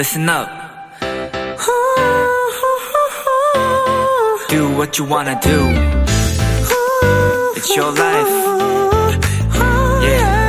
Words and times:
listen 0.00 0.30
up. 0.30 0.48
Do 4.48 4.70
what 4.74 4.98
you 4.98 5.04
wanna 5.04 5.38
do. 5.42 5.58
It's 7.54 7.76
your 7.76 7.92
life. 7.92 8.32
Yeah. 10.02 10.48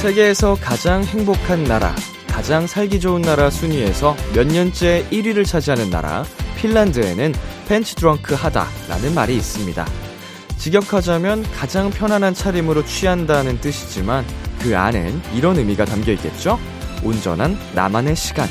세계에서 0.00 0.56
가장 0.58 1.04
행복한 1.04 1.64
나라, 1.64 1.94
가장 2.28 2.66
살기 2.66 2.98
좋은 2.98 3.20
나라 3.20 3.50
순위에서 3.50 4.16
몇 4.32 4.46
년째 4.46 5.06
1위를 5.10 5.46
차지하는 5.46 5.90
나라, 5.90 6.24
핀란드에는 6.56 7.34
펜치 7.68 7.94
드렁크 7.96 8.34
하다라는 8.34 9.12
말이 9.14 9.36
있습니다. 9.36 10.03
직역하자면 10.64 11.42
가장 11.52 11.90
편안한 11.90 12.32
차림으로 12.32 12.86
취한다는 12.86 13.60
뜻이지만 13.60 14.24
그 14.60 14.74
안엔 14.74 15.20
이런 15.34 15.58
의미가 15.58 15.84
담겨 15.84 16.12
있겠죠? 16.12 16.58
온전한 17.04 17.54
나만의 17.74 18.16
시간. 18.16 18.48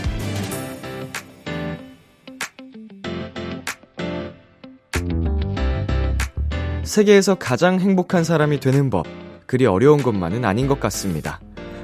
세계에서 6.84 7.34
가장 7.34 7.80
행복한 7.80 8.24
사람이 8.24 8.60
되는 8.60 8.92
법. 8.92 9.08
그리 9.48 9.66
어려운 9.66 10.04
것만은 10.04 10.46
아닌 10.46 10.68
것 10.68 10.80
같습니다. 10.80 11.40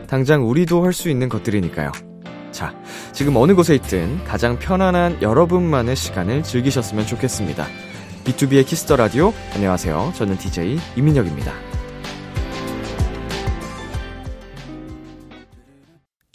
당장 0.06 0.48
우리도 0.48 0.86
할 0.86 0.94
수 0.94 1.10
있는 1.10 1.28
것들이니까요. 1.28 1.92
자, 2.52 2.76
지금 3.14 3.36
어느 3.36 3.56
곳에 3.56 3.74
있든 3.74 4.24
가장 4.26 4.60
편안한 4.60 5.24
여러분만의 5.24 5.96
시간을 5.96 6.44
즐기셨으면 6.44 7.08
좋겠습니다. 7.08 7.66
B2B의 8.30 8.66
키스터 8.66 8.96
라디오. 8.96 9.34
안녕하세요. 9.56 10.14
저는 10.16 10.38
DJ 10.38 10.78
이민혁입니다. 10.96 11.52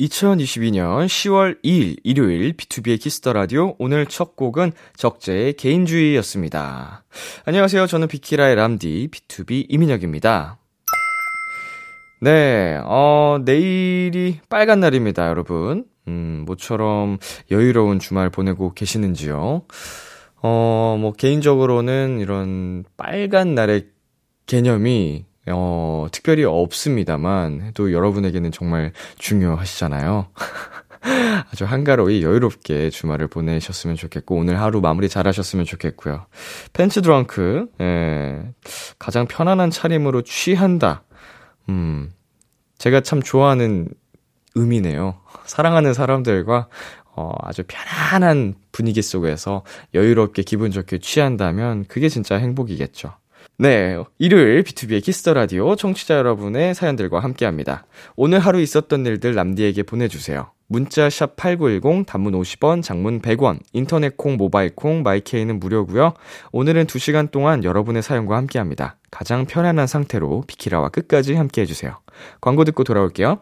2022년 0.00 1.06
10월 1.06 1.62
2일 1.62 1.98
일요일 2.02 2.56
B2B의 2.56 3.00
키스터 3.00 3.32
라디오 3.32 3.76
오늘 3.78 4.06
첫 4.06 4.34
곡은 4.34 4.72
적재의 4.96 5.52
개인주의였습니다. 5.52 7.04
안녕하세요. 7.44 7.86
저는 7.86 8.08
비키라의 8.08 8.56
람디 8.56 9.08
BTOB 9.12 9.66
이민혁입니다. 9.68 10.58
네, 12.22 12.80
어, 12.84 13.38
내일이 13.44 14.40
빨간 14.48 14.80
날입니다, 14.80 15.28
여러분. 15.28 15.84
음, 16.08 16.44
모처럼 16.46 17.18
여유로운 17.52 18.00
주말 18.00 18.30
보내고 18.30 18.74
계시는지요? 18.74 19.62
어, 20.46 20.98
뭐, 21.00 21.12
개인적으로는 21.12 22.18
이런 22.20 22.84
빨간 22.98 23.54
날의 23.54 23.86
개념이, 24.44 25.24
어, 25.48 26.06
특별히 26.12 26.44
없습니다만, 26.44 27.70
또 27.72 27.94
여러분에게는 27.94 28.52
정말 28.52 28.92
중요하시잖아요. 29.16 30.26
아주 31.50 31.64
한가로이 31.64 32.22
여유롭게 32.22 32.90
주말을 32.90 33.28
보내셨으면 33.28 33.96
좋겠고, 33.96 34.36
오늘 34.36 34.60
하루 34.60 34.82
마무리 34.82 35.08
잘 35.08 35.26
하셨으면 35.26 35.64
좋겠고요. 35.64 36.26
펜츠 36.74 37.00
드렁크, 37.00 37.68
예, 37.80 38.42
가장 38.98 39.26
편안한 39.26 39.70
차림으로 39.70 40.20
취한다. 40.24 41.04
음, 41.70 42.10
제가 42.76 43.00
참 43.00 43.22
좋아하는 43.22 43.88
의미네요. 44.54 45.14
사랑하는 45.46 45.94
사람들과 45.94 46.68
어, 47.16 47.32
아주 47.42 47.62
편안한 47.66 48.54
분위기 48.72 49.02
속에서 49.02 49.64
여유롭게 49.94 50.42
기분 50.42 50.70
좋게 50.70 50.98
취한다면 50.98 51.84
그게 51.86 52.08
진짜 52.08 52.36
행복이겠죠. 52.36 53.12
네, 53.56 53.96
일요일 54.18 54.64
B2B의 54.64 55.02
키스터 55.04 55.34
라디오 55.34 55.76
청취자 55.76 56.16
여러분의 56.16 56.74
사연들과 56.74 57.20
함께 57.20 57.44
합니다. 57.44 57.86
오늘 58.16 58.40
하루 58.40 58.60
있었던 58.60 59.06
일들 59.06 59.34
람디에게 59.34 59.84
보내주세요. 59.84 60.50
문자 60.66 61.08
샵 61.08 61.36
#8910 61.36 62.06
단문 62.06 62.32
50원, 62.34 62.82
장문 62.82 63.20
100원, 63.20 63.60
인터넷 63.72 64.16
콩, 64.16 64.36
모바일 64.36 64.74
콩, 64.74 65.02
My 65.02 65.19
K는 65.19 65.60
무료고요. 65.60 66.14
오늘은 66.52 66.86
2 66.88 66.98
시간 66.98 67.28
동안 67.28 67.62
여러분의 67.62 68.02
사연과 68.02 68.36
함께 68.36 68.58
합니다. 68.58 68.96
가장 69.10 69.44
편안한 69.46 69.86
상태로 69.86 70.44
비키라와 70.48 70.88
끝까지 70.88 71.34
함께 71.34 71.62
해 71.62 71.66
주세요. 71.66 72.00
광고 72.40 72.64
듣고 72.64 72.82
돌아올게요. 72.82 73.40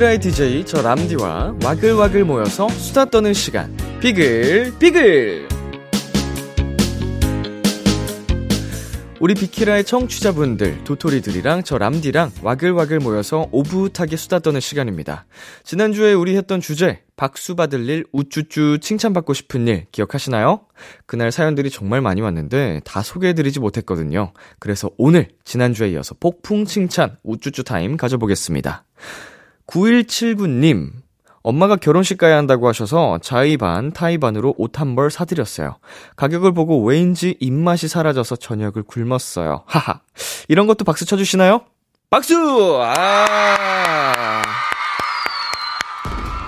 키라의 0.00 0.18
DJ 0.18 0.64
저 0.64 0.80
람디와 0.80 1.56
와글와글 1.62 2.24
모여서 2.24 2.70
수다 2.70 3.04
떠는 3.04 3.34
시간. 3.34 3.76
비글 4.00 4.72
비글. 4.78 5.46
우리 9.20 9.34
비키라의 9.34 9.84
청취자분들, 9.84 10.84
도토리들이랑 10.84 11.64
저 11.64 11.76
람디랑 11.76 12.32
와글와글 12.40 13.00
모여서 13.00 13.48
오붓하게 13.52 14.16
수다 14.16 14.38
떠는 14.38 14.60
시간입니다. 14.60 15.26
지난주에 15.64 16.14
우리 16.14 16.34
했던 16.34 16.62
주제, 16.62 17.02
박수 17.16 17.54
받을 17.54 17.86
일, 17.86 18.06
우쭈쭈 18.12 18.78
칭찬받고 18.80 19.34
싶은 19.34 19.68
일 19.68 19.84
기억하시나요? 19.92 20.62
그날 21.04 21.30
사연들이 21.30 21.68
정말 21.68 22.00
많이 22.00 22.22
왔는데 22.22 22.80
다 22.86 23.02
소개해드리지 23.02 23.60
못했거든요. 23.60 24.32
그래서 24.58 24.88
오늘 24.96 25.28
지난주에 25.44 25.90
이어서 25.90 26.14
폭풍 26.18 26.64
칭찬 26.64 27.18
우쭈쭈 27.22 27.64
타임 27.64 27.98
가져보겠습니다. 27.98 28.86
9179님, 29.70 30.90
엄마가 31.42 31.76
결혼식 31.76 32.18
가야 32.18 32.36
한다고 32.36 32.68
하셔서 32.68 33.18
자의 33.22 33.56
반, 33.56 33.92
타의 33.92 34.18
반으로 34.18 34.54
옷 34.58 34.78
한 34.80 34.94
벌 34.94 35.10
사드렸어요. 35.10 35.78
가격을 36.16 36.52
보고 36.52 36.82
왜인지 36.84 37.36
입맛이 37.40 37.88
사라져서 37.88 38.36
저녁을 38.36 38.82
굶었어요. 38.82 39.62
하하. 39.66 40.00
이런 40.48 40.66
것도 40.66 40.84
박수 40.84 41.06
쳐주시나요? 41.06 41.62
박수! 42.10 42.34
아. 42.82 44.42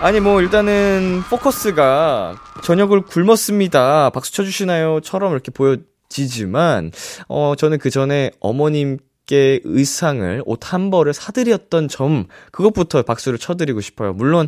아니, 0.00 0.18
뭐, 0.18 0.40
일단은, 0.40 1.22
포커스가 1.30 2.34
저녁을 2.64 3.02
굶었습니다. 3.02 4.10
박수 4.10 4.32
쳐주시나요? 4.32 4.98
처럼 5.00 5.30
이렇게 5.32 5.52
보여지지만, 5.52 6.90
어, 7.28 7.54
저는 7.56 7.78
그 7.78 7.88
전에 7.88 8.32
어머님 8.40 8.98
께 9.32 9.60
의상을 9.64 10.42
옷 10.44 10.60
한 10.74 10.90
벌을 10.90 11.14
사드렸던 11.14 11.88
점 11.88 12.26
그것부터 12.50 13.02
박수를 13.02 13.38
쳐드리고 13.38 13.80
싶어요. 13.80 14.12
물론 14.12 14.46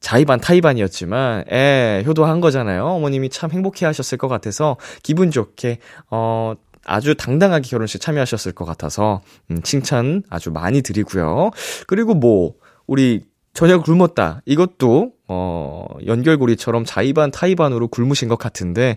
자의반 0.00 0.40
타의반이었지만 0.40 1.44
예, 1.52 2.02
효도한 2.06 2.40
거잖아요. 2.40 2.86
어머님이 2.86 3.28
참 3.28 3.50
행복해 3.50 3.84
하셨을 3.84 4.16
것 4.16 4.28
같아서 4.28 4.78
기분 5.02 5.30
좋게 5.30 5.80
어 6.10 6.54
아주 6.86 7.14
당당하게 7.14 7.68
결혼식 7.68 8.00
참여하셨을 8.00 8.52
것 8.52 8.64
같아서 8.64 9.20
음, 9.50 9.60
칭찬 9.62 10.22
아주 10.30 10.50
많이 10.50 10.80
드리고요. 10.80 11.50
그리고 11.86 12.14
뭐 12.14 12.54
우리 12.86 13.20
저녁 13.52 13.84
굶었다. 13.84 14.40
이것도 14.46 15.12
어 15.28 15.86
연결고리처럼 16.06 16.86
자의반 16.86 17.30
타의반으로 17.30 17.88
굶으신 17.88 18.28
것 18.28 18.38
같은데 18.38 18.96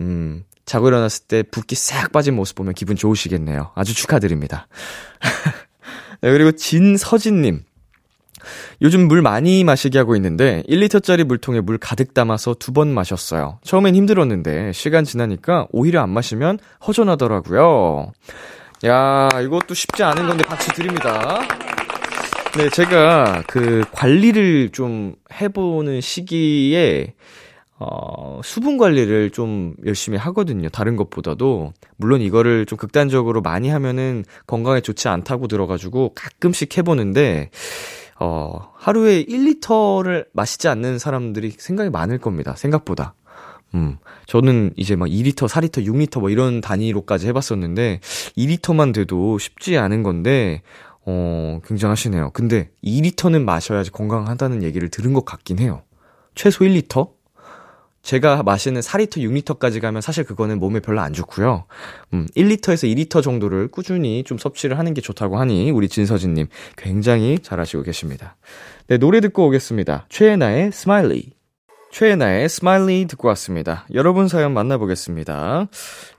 음 0.00 0.42
자고 0.66 0.88
일어났을 0.88 1.26
때 1.26 1.42
붓기 1.42 1.74
싹 1.74 2.12
빠진 2.12 2.34
모습 2.34 2.56
보면 2.56 2.74
기분 2.74 2.96
좋으시겠네요. 2.96 3.70
아주 3.74 3.94
축하드립니다. 3.94 4.66
네, 6.20 6.30
그리고 6.32 6.52
진서진님. 6.52 7.62
요즘 8.82 9.08
물 9.08 9.22
많이 9.22 9.64
마시게 9.64 9.98
하고 9.98 10.16
있는데 10.16 10.62
1리터짜리 10.68 11.24
물통에 11.24 11.60
물 11.60 11.78
가득 11.78 12.12
담아서 12.12 12.54
두 12.54 12.72
번 12.72 12.88
마셨어요. 12.92 13.58
처음엔 13.62 13.94
힘들었는데 13.94 14.72
시간 14.72 15.04
지나니까 15.04 15.66
오히려 15.70 16.02
안 16.02 16.10
마시면 16.10 16.58
허전하더라고요. 16.86 18.12
야, 18.86 19.28
이것도 19.42 19.72
쉽지 19.74 20.02
않은 20.02 20.26
건데 20.26 20.44
박수 20.44 20.70
드립니다. 20.72 21.40
네, 22.58 22.68
제가 22.68 23.44
그 23.46 23.84
관리를 23.92 24.70
좀 24.70 25.14
해보는 25.40 26.00
시기에 26.00 27.14
어, 27.78 28.40
수분 28.44 28.78
관리를 28.78 29.30
좀 29.30 29.74
열심히 29.84 30.16
하거든요. 30.18 30.68
다른 30.68 30.96
것보다도. 30.96 31.72
물론 31.96 32.20
이거를 32.20 32.66
좀 32.66 32.78
극단적으로 32.78 33.42
많이 33.42 33.68
하면은 33.68 34.24
건강에 34.46 34.80
좋지 34.80 35.08
않다고 35.08 35.48
들어가지고 35.48 36.12
가끔씩 36.14 36.78
해보는데, 36.78 37.50
어, 38.20 38.70
하루에 38.76 39.24
1리터를 39.24 40.26
마시지 40.32 40.68
않는 40.68 40.98
사람들이 40.98 41.50
생각이 41.50 41.90
많을 41.90 42.18
겁니다. 42.18 42.54
생각보다. 42.54 43.14
음, 43.74 43.96
저는 44.26 44.72
이제 44.76 44.94
막 44.94 45.08
2리터, 45.08 45.48
4리터, 45.48 45.84
6리터 45.84 46.20
뭐 46.20 46.30
이런 46.30 46.60
단위로까지 46.60 47.26
해봤었는데, 47.26 48.00
2리터만 48.36 48.94
돼도 48.94 49.38
쉽지 49.38 49.78
않은 49.78 50.04
건데, 50.04 50.62
어, 51.06 51.58
굉장하시네요. 51.66 52.30
근데 52.30 52.70
2리터는 52.84 53.42
마셔야지 53.42 53.90
건강하다는 53.90 54.62
얘기를 54.62 54.88
들은 54.90 55.12
것 55.12 55.24
같긴 55.24 55.58
해요. 55.58 55.82
최소 56.36 56.64
1리터? 56.64 57.13
제가 58.04 58.42
마시는 58.42 58.82
4리터, 58.82 59.16
6리터까지 59.16 59.80
가면 59.80 60.02
사실 60.02 60.24
그거는 60.24 60.60
몸에 60.60 60.80
별로 60.80 61.00
안 61.00 61.12
좋고요. 61.14 61.64
음, 62.12 62.26
1리터에서 62.36 62.86
2리터 62.94 63.22
정도를 63.22 63.68
꾸준히 63.68 64.22
좀 64.24 64.36
섭취를 64.36 64.78
하는 64.78 64.92
게 64.92 65.00
좋다고 65.00 65.38
하니 65.38 65.70
우리 65.70 65.88
진서진님 65.88 66.46
굉장히 66.76 67.38
잘하시고 67.42 67.82
계십니다. 67.82 68.36
네, 68.88 68.98
노래 68.98 69.20
듣고 69.20 69.46
오겠습니다. 69.46 70.06
최예나의 70.10 70.70
SMILEY. 70.72 71.32
최예나의 71.92 72.48
SMILEY 72.48 73.06
듣고 73.06 73.28
왔습니다. 73.28 73.86
여러분 73.94 74.28
사연 74.28 74.52
만나보겠습니다. 74.52 75.68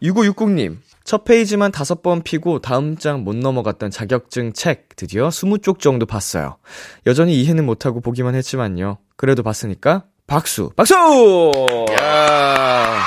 6560님, 0.01 0.77
첫 1.03 1.23
페이지만 1.23 1.71
다섯 1.71 2.01
번 2.01 2.23
피고 2.23 2.59
다음 2.59 2.97
장 2.97 3.23
못 3.23 3.35
넘어갔던 3.35 3.91
자격증 3.91 4.53
책 4.53 4.95
드디어 4.95 5.27
20쪽 5.29 5.79
정도 5.79 6.07
봤어요. 6.07 6.57
여전히 7.05 7.39
이해는 7.41 7.63
못하고 7.65 8.01
보기만 8.01 8.33
했지만요. 8.33 8.97
그래도 9.17 9.43
봤으니까 9.43 10.05
박수! 10.27 10.71
박수! 10.75 10.93
야. 12.01 12.99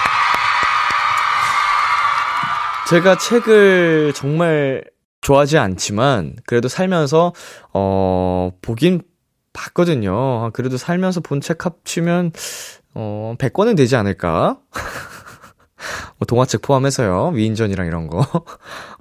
제가 2.89 3.19
책을 3.19 4.13
정말 4.15 4.85
좋아하지 5.21 5.59
않지만 5.59 6.37
그래도 6.47 6.69
살면서 6.69 7.33
어 7.75 8.51
보긴 8.63 9.03
봤거든요. 9.53 10.51
그래도 10.53 10.77
살면서 10.77 11.21
본 11.21 11.41
책 11.41 11.67
합치면 11.67 12.33
어 12.95 13.35
100권은 13.39 13.77
되지 13.77 13.97
않을까? 13.97 14.59
뭐 16.19 16.27
동화책 16.27 16.63
포함해서요. 16.63 17.29
위인전이랑 17.35 17.87
이런 17.87 18.09
거. 18.09 18.27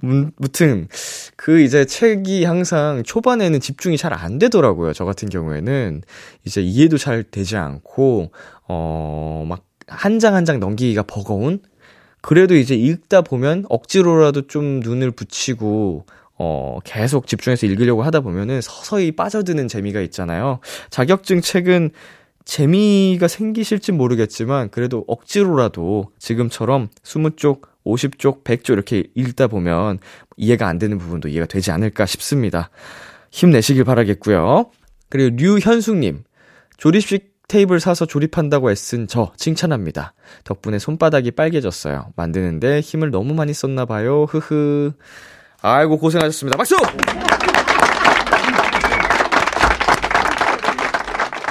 무튼 0.36 0.88
그 1.36 1.60
이제 1.60 1.84
책이 1.84 2.44
항상 2.44 3.02
초반에는 3.04 3.60
집중이 3.60 3.96
잘 3.96 4.12
안 4.14 4.38
되더라고요. 4.38 4.92
저 4.94 5.04
같은 5.04 5.28
경우에는 5.28 6.02
이제 6.44 6.62
이해도 6.62 6.96
잘 6.98 7.22
되지 7.24 7.56
않고 7.56 8.32
어 8.68 9.44
막 9.46 9.62
한 9.90 10.18
장 10.20 10.34
한 10.34 10.44
장 10.44 10.60
넘기기가 10.60 11.02
버거운 11.02 11.60
그래도 12.20 12.54
이제 12.56 12.74
읽다 12.74 13.22
보면 13.22 13.64
억지로라도 13.68 14.46
좀 14.48 14.80
눈을 14.80 15.10
붙이고 15.12 16.04
어, 16.40 16.78
계속 16.84 17.26
집중해서 17.26 17.66
읽으려고 17.66 18.02
하다 18.02 18.20
보면은 18.20 18.60
서서히 18.60 19.12
빠져드는 19.12 19.66
재미가 19.68 20.00
있잖아요. 20.02 20.60
자격증 20.90 21.40
책은 21.40 21.90
재미가 22.48 23.28
생기실진 23.28 23.98
모르겠지만 23.98 24.70
그래도 24.70 25.04
억지로라도 25.06 26.12
지금처럼 26.18 26.88
20쪽, 27.04 27.60
50쪽, 27.84 28.42
100쪽 28.42 28.72
이렇게 28.72 29.04
읽다 29.14 29.48
보면 29.48 29.98
이해가 30.38 30.66
안 30.66 30.78
되는 30.78 30.96
부분도 30.96 31.28
이해가 31.28 31.46
되지 31.46 31.70
않을까 31.72 32.06
싶습니다. 32.06 32.70
힘내시길 33.30 33.84
바라겠고요. 33.84 34.70
그리고 35.10 35.36
류현숙님, 35.36 36.24
조립식 36.78 37.34
테이블 37.48 37.80
사서 37.80 38.06
조립한다고 38.06 38.70
애쓴 38.70 39.08
저 39.08 39.30
칭찬합니다. 39.36 40.14
덕분에 40.44 40.78
손바닥이 40.78 41.32
빨개졌어요. 41.32 42.14
만드는데 42.16 42.80
힘을 42.80 43.10
너무 43.10 43.34
많이 43.34 43.52
썼나 43.52 43.84
봐요. 43.84 44.24
흐흐. 44.24 44.92
아이고 45.60 45.98
고생하셨습니다. 45.98 46.56
박수! 46.56 46.76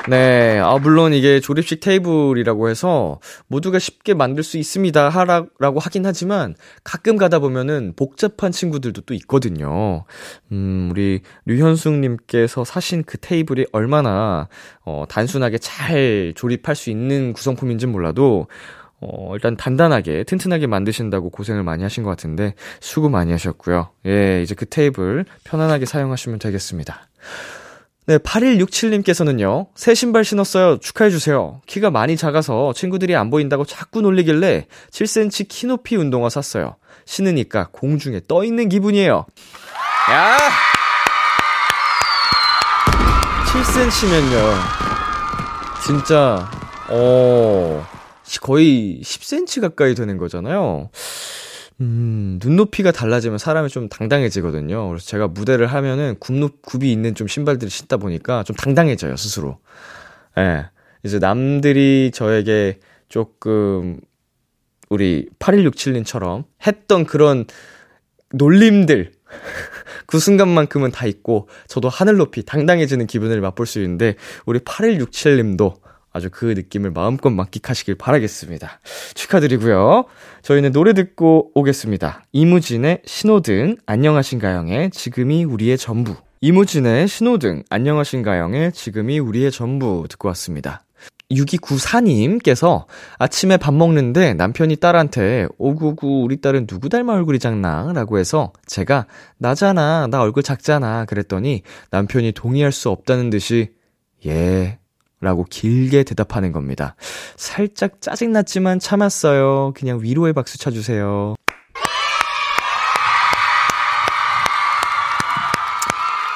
네, 0.10 0.58
아, 0.60 0.78
물론 0.78 1.14
이게 1.14 1.42
조립식 1.42 1.82
테이블이라고 1.82 2.70
해서 2.70 3.20
모두가 3.48 3.78
쉽게 3.78 4.14
만들 4.14 4.42
수 4.42 4.58
있습니다. 4.58 5.10
하라고 5.10 5.80
하긴 5.80 6.06
하지만 6.06 6.56
가끔 6.86 7.18
가다 7.18 7.40
보면은 7.40 7.94
복잡한 7.96 8.54
친구들도 8.54 9.02
또 9.02 9.14
있거든요. 9.16 10.06
음, 10.54 10.88
우리 10.92 11.22
류현숙님께서 11.46 12.64
사신 12.64 13.04
그 13.04 13.18
테이블이 13.18 13.66
얼마나, 13.74 14.48
어, 14.86 15.04
단순하게 15.10 15.58
잘 15.58 16.34
조립할 16.36 16.76
수 16.76 16.90
있는 16.90 17.34
구성품인지 17.34 17.88
몰라도 17.88 18.48
어, 19.00 19.32
일단 19.36 19.56
단단하게, 19.56 20.24
튼튼하게 20.24 20.68
만드신다고 20.68 21.30
고생을 21.30 21.64
많이 21.64 21.84
하신 21.84 22.04
것 22.04 22.10
같은데, 22.10 22.56
수고 22.80 23.10
많이 23.10 23.32
하셨고요. 23.32 23.90
예, 24.08 24.42
이제 24.42 24.56
그 24.56 24.66
테이블 24.66 25.26
편안하게 25.44 25.86
사용하시면 25.86 26.40
되겠습니다. 26.40 27.08
네, 28.08 28.18
8167님께서는요, 28.20 29.68
새 29.76 29.94
신발 29.94 30.24
신었어요. 30.24 30.78
축하해주세요. 30.78 31.62
키가 31.66 31.92
많이 31.92 32.16
작아서 32.16 32.72
친구들이 32.72 33.18
안 33.18 33.30
보인다고 33.30 33.66
자꾸 33.66 34.02
놀리길래 34.02 34.68
7cm 34.92 35.46
키 35.50 35.68
높이 35.68 35.98
운동화 35.98 36.30
샀어요. 36.30 36.78
신으니까 37.04 37.68
공중에 37.74 38.22
떠 38.26 38.46
있는 38.46 38.70
기분이에요. 38.70 39.26
야! 40.12 40.38
7cm면요. 43.48 44.54
진짜, 45.86 46.50
어, 46.90 47.86
거의 48.42 49.02
10cm 49.04 49.60
가까이 49.60 49.96
되는 49.96 50.18
거잖아요. 50.18 50.90
음, 51.80 52.40
눈높이가 52.44 52.92
달라지면 52.92 53.38
사람이 53.38 53.70
좀 53.70 53.88
당당해지거든요. 53.88 54.88
그래서 54.88 55.06
제가 55.06 55.28
무대를 55.28 55.68
하면은 55.68 56.16
굽높, 56.20 56.62
굽이 56.62 56.92
있는 56.92 57.14
좀 57.14 57.28
신발들을 57.28 57.70
신다 57.70 57.98
보니까 57.98 58.44
좀 58.44 58.56
당당해져요, 58.56 59.16
스스로. 59.16 59.60
예. 60.38 60.42
네. 60.42 60.66
이제 61.04 61.20
남들이 61.20 62.12
저에게 62.14 62.80
조금, 63.10 64.00
우리 64.90 65.30
8167님처럼 65.40 66.46
했던 66.66 67.06
그런 67.06 67.46
놀림들, 68.34 69.12
그 70.08 70.20
순간만큼은 70.20 70.92
다 70.92 71.06
있고, 71.06 71.48
저도 71.68 71.90
하늘 71.90 72.18
높이 72.18 72.44
당당해지는 72.44 73.06
기분을 73.06 73.40
맛볼 73.40 73.68
수 73.68 73.80
있는데, 73.80 74.16
우리 74.46 74.60
8167님도 74.60 75.76
아주 76.18 76.30
그 76.32 76.46
느낌을 76.46 76.92
마음껏 76.92 77.30
만끽하시길 77.30 77.96
바라겠습니다. 77.96 78.80
축하드리고요. 79.14 80.06
저희는 80.42 80.72
노래 80.72 80.94
듣고 80.94 81.52
오겠습니다. 81.54 82.24
이무진의 82.32 83.04
신호등, 83.06 83.78
안녕하신가영의 83.86 84.92
지금이 84.92 85.46
우리의 85.46 85.78
전부. 85.78 86.16
이무진의 86.42 87.08
신호등, 87.08 87.64
안녕하신가영의 87.70 88.72
지금이 88.72 89.20
우리의 89.20 89.52
전부 89.52 90.06
듣고 90.10 90.28
왔습니다. 90.30 90.84
6294님께서 91.32 92.86
아침에 93.20 93.58
밥 93.58 93.74
먹는데 93.74 94.34
남편이 94.34 94.78
딸한테 94.78 95.48
오구구 95.58 96.22
우리 96.24 96.40
딸은 96.42 96.68
누구 96.68 96.90
닮아 96.90 97.14
얼굴이 97.14 97.38
작나? 97.38 97.92
라고 97.94 98.18
해서 98.18 98.54
제가 98.66 99.08
나잖아 99.38 100.08
나 100.08 100.22
얼굴 100.22 100.42
작잖아 100.42 101.04
그랬더니 101.06 101.64
남편이 101.92 102.32
동의할 102.32 102.72
수 102.72 102.90
없다는 102.90 103.30
듯이 103.30 103.74
예 104.26 104.80
라고 105.20 105.46
길게 105.46 106.04
대답하는 106.04 106.52
겁니다. 106.52 106.96
살짝 107.36 108.02
짜증났지만 108.02 108.80
참았어요. 108.80 109.74
그냥 109.76 110.00
위로의 110.02 110.34
박수 110.34 110.60
쳐주세요. 110.60 111.36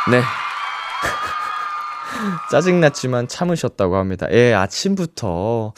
네. 0.10 0.22
짜증났지만 2.50 3.28
참으셨다고 3.28 3.98
합니다. 3.98 4.28
예, 4.32 4.54
아침부터 4.54 5.74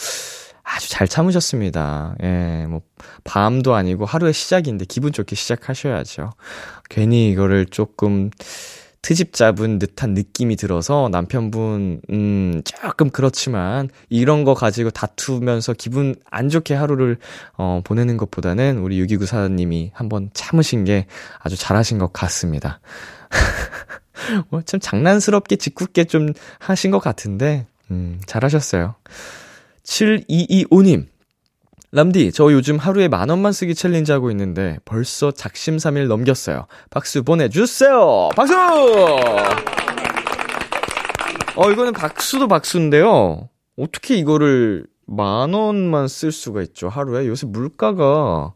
아주 0.64 0.90
잘 0.90 1.08
참으셨습니다. 1.08 2.16
예, 2.24 2.66
뭐, 2.68 2.82
밤도 3.26 3.76
아니고 3.76 4.06
하루의 4.06 4.34
시작인데 4.34 4.86
기분 4.86 5.12
좋게 5.12 5.36
시작하셔야죠. 5.36 6.32
괜히 6.90 7.30
이거를 7.30 7.66
조금, 7.66 8.30
트집 9.04 9.34
잡은 9.34 9.80
듯한 9.80 10.14
느낌이 10.14 10.56
들어서 10.56 11.10
남편분, 11.12 12.02
음, 12.10 12.62
조금 12.64 13.10
그렇지만, 13.10 13.90
이런 14.10 14.46
거 14.46 14.54
가지고 14.54 14.92
다투면서 14.92 15.74
기분 15.74 16.16
안 16.32 16.48
좋게 16.48 16.74
하루를, 16.74 17.18
어, 17.58 17.82
보내는 17.84 18.16
것보다는 18.16 18.80
우리 18.80 19.06
6294님이 19.06 19.92
한번 19.94 20.30
참으신 20.34 20.86
게 20.86 21.06
아주 21.38 21.58
잘하신 21.58 21.98
것 21.98 22.14
같습니다. 22.14 22.80
뭐, 24.50 24.62
참 24.62 24.80
장난스럽게 24.80 25.58
짓궂게 25.58 26.06
좀 26.06 26.30
하신 26.60 26.92
것 26.92 27.00
같은데, 27.00 27.68
음, 27.92 28.22
잘하셨어요. 28.26 28.96
7225님, 29.84 31.08
람디, 31.96 32.32
저 32.32 32.52
요즘 32.52 32.80
하루에 32.80 33.08
만 33.08 33.30
원만 33.30 33.54
쓰기 33.54 33.76
챌린지 33.76 34.12
하고 34.12 34.32
있는데 34.32 34.80
벌써 34.84 35.30
작심삼일 35.30 36.08
넘겼어요. 36.08 36.66
박수 36.90 37.22
보내주세요! 37.22 38.30
박수! 38.36 38.56
어, 41.56 41.72
이거는 41.72 41.94
박수도 41.94 42.48
박수인데요. 42.48 43.48
어떻게 43.78 44.16
이거를 44.16 44.88
만 45.06 45.54
원만 45.54 46.08
쓸 46.08 46.32
수가 46.32 46.64
있죠, 46.64 46.90
하루에. 46.90 47.28
요새 47.28 47.46
물가가 47.46 48.54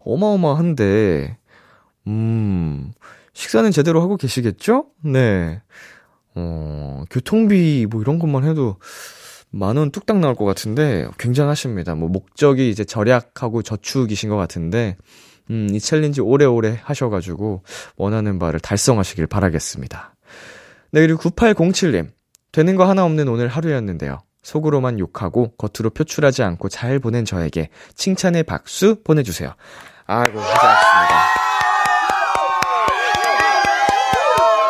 어마어마한데, 0.00 1.36
음, 2.06 2.92
식사는 3.34 3.70
제대로 3.70 4.00
하고 4.00 4.16
계시겠죠? 4.16 4.86
네. 5.04 5.60
어, 6.34 7.04
교통비 7.10 7.86
뭐 7.90 8.00
이런 8.00 8.18
것만 8.18 8.44
해도 8.44 8.76
만 9.50 9.76
원 9.76 9.90
뚝딱 9.90 10.18
나올 10.18 10.34
것 10.34 10.44
같은데, 10.44 11.06
굉장하십니다. 11.18 11.94
뭐, 11.94 12.08
목적이 12.08 12.70
이제 12.70 12.84
절약하고 12.84 13.62
저축이신 13.62 14.28
것 14.28 14.36
같은데, 14.36 14.96
음, 15.50 15.68
이 15.72 15.80
챌린지 15.80 16.20
오래오래 16.20 16.78
하셔가지고, 16.82 17.62
원하는 17.96 18.38
바를 18.38 18.60
달성하시길 18.60 19.26
바라겠습니다. 19.26 20.14
네, 20.92 21.00
그리고 21.00 21.20
9807님. 21.20 22.10
되는 22.52 22.76
거 22.76 22.88
하나 22.88 23.04
없는 23.04 23.28
오늘 23.28 23.48
하루였는데요. 23.48 24.18
속으로만 24.42 24.98
욕하고 24.98 25.52
겉으로 25.56 25.90
표출하지 25.90 26.42
않고 26.42 26.68
잘 26.70 26.98
보낸 26.98 27.24
저에게 27.24 27.68
칭찬의 27.94 28.44
박수 28.44 29.02
보내주세요. 29.02 29.54
아이고, 30.06 30.32
고생하셨습니다. 30.32 31.18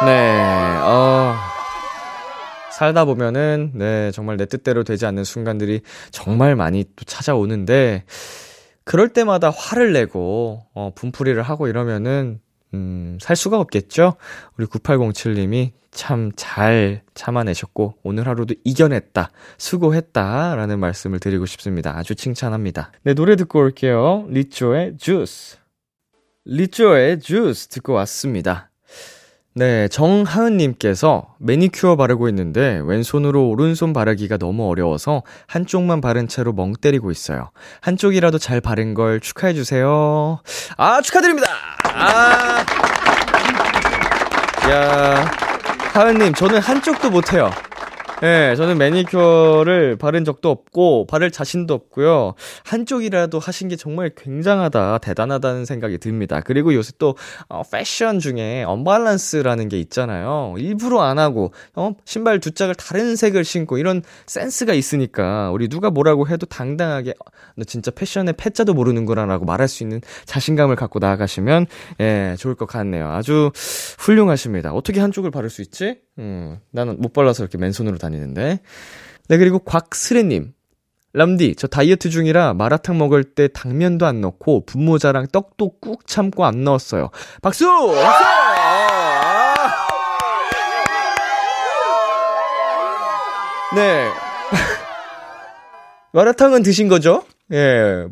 네, 0.04 0.78
어, 0.82 0.97
살다 2.78 3.06
보면은, 3.06 3.72
네, 3.74 4.12
정말 4.12 4.36
내 4.36 4.46
뜻대로 4.46 4.84
되지 4.84 5.04
않는 5.04 5.24
순간들이 5.24 5.80
정말 6.12 6.54
많이 6.54 6.84
또 6.94 7.04
찾아오는데, 7.04 8.04
그럴 8.84 9.08
때마다 9.08 9.50
화를 9.50 9.92
내고, 9.92 10.64
어, 10.74 10.92
분풀이를 10.94 11.42
하고 11.42 11.66
이러면은, 11.66 12.38
음, 12.74 13.18
살 13.20 13.34
수가 13.34 13.58
없겠죠? 13.58 14.14
우리 14.56 14.66
9807님이 14.66 15.72
참 15.90 16.30
잘 16.36 17.02
참아내셨고, 17.14 17.94
오늘 18.04 18.28
하루도 18.28 18.54
이겨냈다, 18.62 19.32
수고했다, 19.58 20.54
라는 20.54 20.78
말씀을 20.78 21.18
드리고 21.18 21.46
싶습니다. 21.46 21.98
아주 21.98 22.14
칭찬합니다. 22.14 22.92
네, 23.02 23.12
노래 23.12 23.34
듣고 23.34 23.58
올게요. 23.58 24.24
리쪼의 24.28 24.98
주스. 24.98 25.56
리쪼의 26.44 27.18
주스 27.18 27.66
듣고 27.66 27.94
왔습니다. 27.94 28.70
네, 29.58 29.88
정하은님께서 29.88 31.34
매니큐어 31.38 31.96
바르고 31.96 32.28
있는데 32.28 32.80
왼손으로 32.84 33.48
오른손 33.48 33.92
바르기가 33.92 34.36
너무 34.36 34.68
어려워서 34.68 35.24
한쪽만 35.48 36.00
바른 36.00 36.28
채로 36.28 36.52
멍 36.52 36.74
때리고 36.74 37.10
있어요. 37.10 37.50
한쪽이라도 37.80 38.38
잘 38.38 38.60
바른 38.60 38.94
걸 38.94 39.18
축하해주세요. 39.18 40.38
아, 40.76 41.00
축하드립니다! 41.00 41.48
아. 41.92 42.64
야, 44.70 45.28
하은님, 45.92 46.34
저는 46.34 46.60
한쪽도 46.60 47.10
못해요. 47.10 47.50
예, 48.20 48.26
네, 48.26 48.56
저는 48.56 48.78
매니큐어를 48.78 49.96
바른 49.96 50.24
적도 50.24 50.50
없고, 50.50 51.06
바를 51.06 51.30
자신도 51.30 51.72
없고요. 51.72 52.34
한쪽이라도 52.64 53.38
하신 53.38 53.68
게 53.68 53.76
정말 53.76 54.10
굉장하다, 54.16 54.98
대단하다는 54.98 55.64
생각이 55.64 55.98
듭니다. 55.98 56.40
그리고 56.44 56.74
요새 56.74 56.90
또, 56.98 57.14
어, 57.48 57.62
패션 57.70 58.18
중에 58.18 58.64
언밸런스라는 58.64 59.68
게 59.68 59.78
있잖아요. 59.78 60.54
일부러 60.58 61.02
안 61.02 61.20
하고, 61.20 61.52
어, 61.76 61.94
신발 62.04 62.40
두 62.40 62.50
짝을 62.50 62.74
다른 62.74 63.14
색을 63.14 63.44
신고, 63.44 63.78
이런 63.78 64.02
센스가 64.26 64.74
있으니까, 64.74 65.52
우리 65.52 65.68
누가 65.68 65.90
뭐라고 65.90 66.26
해도 66.26 66.44
당당하게, 66.46 67.10
어, 67.10 67.30
너 67.54 67.62
진짜 67.62 67.92
패션의 67.92 68.34
패자도 68.36 68.74
모르는구나라고 68.74 69.44
말할 69.44 69.68
수 69.68 69.84
있는 69.84 70.00
자신감을 70.24 70.74
갖고 70.74 70.98
나아가시면, 70.98 71.66
예, 72.00 72.34
좋을 72.36 72.56
것 72.56 72.66
같네요. 72.66 73.12
아주 73.12 73.52
훌륭하십니다. 74.00 74.72
어떻게 74.72 74.98
한쪽을 74.98 75.30
바를 75.30 75.50
수 75.50 75.62
있지? 75.62 76.00
음, 76.18 76.58
나는 76.70 77.00
못 77.00 77.12
발라서 77.12 77.42
이렇게 77.42 77.58
맨손으로 77.58 77.98
다니는데. 77.98 78.60
네, 79.28 79.36
그리고 79.36 79.58
곽스레님. 79.60 80.52
람디, 81.14 81.54
저 81.56 81.66
다이어트 81.66 82.10
중이라 82.10 82.54
마라탕 82.54 82.98
먹을 82.98 83.24
때 83.24 83.48
당면도 83.48 84.04
안 84.04 84.20
넣고 84.20 84.66
분모자랑 84.66 85.28
떡도 85.32 85.78
꾹 85.80 86.06
참고 86.06 86.44
안 86.44 86.64
넣었어요. 86.64 87.10
박수! 87.40 87.64
박수! 87.66 88.24
네. 93.74 94.08
마라탕은 96.12 96.62
드신 96.62 96.88
거죠? 96.88 97.24
예. 97.52 98.06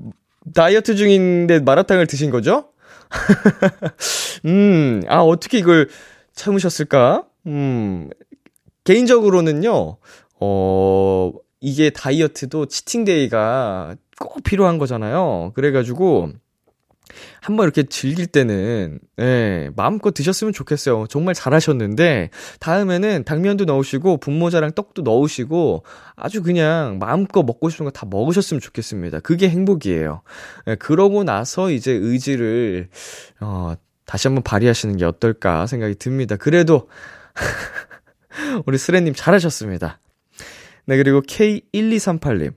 다이어트 0.54 0.94
중인데 0.94 1.60
마라탕을 1.60 2.06
드신 2.06 2.30
거죠? 2.30 2.68
음, 4.46 5.02
아, 5.08 5.20
어떻게 5.20 5.58
이걸 5.58 5.88
참으셨을까? 6.34 7.24
음, 7.46 8.10
개인적으로는요, 8.84 9.96
어, 10.40 11.32
이게 11.60 11.90
다이어트도 11.90 12.66
치팅데이가 12.66 13.96
꼭 14.20 14.42
필요한 14.44 14.78
거잖아요. 14.78 15.52
그래가지고, 15.54 16.30
한번 17.40 17.64
이렇게 17.64 17.84
즐길 17.84 18.26
때는, 18.26 18.98
예, 19.20 19.70
마음껏 19.76 20.12
드셨으면 20.12 20.52
좋겠어요. 20.52 21.06
정말 21.08 21.34
잘하셨는데, 21.34 22.30
다음에는 22.60 23.24
당면도 23.24 23.64
넣으시고, 23.64 24.18
분모자랑 24.18 24.72
떡도 24.72 25.02
넣으시고, 25.02 25.84
아주 26.16 26.42
그냥 26.42 26.98
마음껏 26.98 27.42
먹고 27.44 27.70
싶은 27.70 27.84
거 27.84 27.90
다 27.92 28.06
먹으셨으면 28.10 28.60
좋겠습니다. 28.60 29.20
그게 29.20 29.48
행복이에요. 29.48 30.22
예, 30.68 30.74
그러고 30.76 31.24
나서 31.24 31.70
이제 31.70 31.92
의지를, 31.92 32.88
어, 33.40 33.74
다시 34.04 34.28
한번 34.28 34.42
발휘하시는 34.42 34.96
게 34.96 35.04
어떨까 35.04 35.66
생각이 35.66 35.94
듭니다. 35.96 36.36
그래도, 36.36 36.88
우리 38.66 38.78
스레님 38.78 39.14
잘하셨습니다. 39.14 40.00
네, 40.86 40.96
그리고 40.96 41.20
K1238님. 41.22 42.54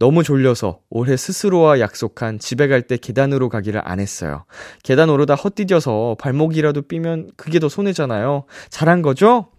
너무 0.00 0.22
졸려서 0.22 0.78
올해 0.90 1.16
스스로와 1.16 1.80
약속한 1.80 2.38
집에 2.38 2.68
갈 2.68 2.82
때 2.82 2.96
계단으로 2.96 3.48
가기를 3.48 3.80
안 3.84 3.98
했어요. 3.98 4.44
계단 4.84 5.10
오르다 5.10 5.34
헛디뎌서 5.34 6.16
발목이라도 6.20 6.82
삐면 6.82 7.30
그게 7.36 7.58
더 7.58 7.68
손해잖아요. 7.68 8.44
잘한 8.70 9.02
거죠? 9.02 9.50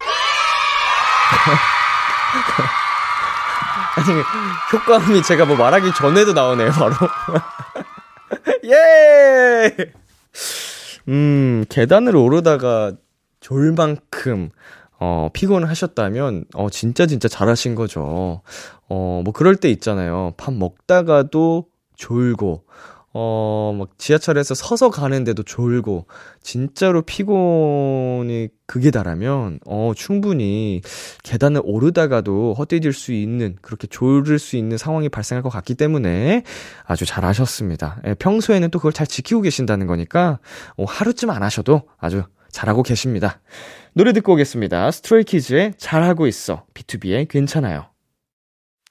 아니, 3.96 4.22
효과음이 4.72 5.22
제가 5.22 5.44
뭐 5.44 5.56
말하기 5.56 5.92
전에도 5.94 6.32
나오네요, 6.32 6.70
바로. 6.70 6.94
예! 8.64 9.76
음, 11.08 11.64
계단을 11.68 12.16
오르다가 12.16 12.92
졸 13.40 13.72
만큼, 13.72 14.50
어, 14.98 15.30
피곤하셨다면, 15.32 16.44
어, 16.54 16.70
진짜 16.70 17.06
진짜 17.06 17.26
잘하신 17.26 17.74
거죠. 17.74 18.42
어, 18.88 19.22
뭐 19.24 19.32
그럴 19.32 19.56
때 19.56 19.70
있잖아요. 19.70 20.34
밥 20.36 20.52
먹다가도 20.52 21.66
졸고, 21.96 22.64
어, 23.12 23.74
막 23.76 23.98
지하철에서 23.98 24.54
서서 24.54 24.90
가는데도 24.90 25.42
졸고, 25.42 26.06
진짜로 26.42 27.02
피곤이 27.02 28.48
극에 28.66 28.90
달하면, 28.90 29.58
어, 29.66 29.92
충분히 29.96 30.82
계단을 31.24 31.62
오르다가도 31.64 32.54
헛디딜 32.54 32.92
수 32.92 33.12
있는, 33.12 33.56
그렇게 33.62 33.86
졸을 33.86 34.38
수 34.38 34.56
있는 34.56 34.76
상황이 34.76 35.08
발생할 35.08 35.42
것 35.42 35.48
같기 35.48 35.74
때문에 35.74 36.44
아주 36.84 37.06
잘 37.06 37.24
하셨습니다. 37.24 38.00
예, 38.06 38.14
평소에는 38.14 38.70
또 38.70 38.78
그걸 38.78 38.92
잘 38.92 39.06
지키고 39.06 39.40
계신다는 39.40 39.86
거니까, 39.86 40.38
어, 40.76 40.84
하루쯤 40.84 41.30
안 41.30 41.42
하셔도 41.42 41.82
아주 41.98 42.22
잘하고 42.50 42.82
계십니다. 42.82 43.40
노래 43.92 44.12
듣고 44.12 44.34
오겠습니다. 44.34 44.90
Stray 44.90 45.28
Kids의 45.28 45.74
잘하고 45.76 46.26
있어. 46.26 46.64
BTOB의 46.74 47.28
괜찮아요. 47.28 47.86